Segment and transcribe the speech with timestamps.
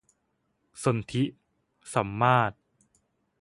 [0.83, 1.23] สนธิ
[1.93, 2.55] สมมาตร